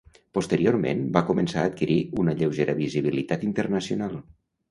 [0.35, 4.19] Posteriorment va començar a adquirir una lleugera visibilitat internacional.